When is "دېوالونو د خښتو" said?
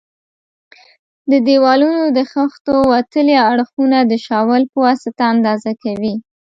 1.47-2.75